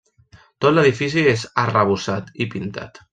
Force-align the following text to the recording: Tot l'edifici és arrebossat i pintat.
Tot 0.63 0.73
l'edifici 0.77 1.25
és 1.33 1.43
arrebossat 1.65 2.33
i 2.47 2.49
pintat. 2.55 3.03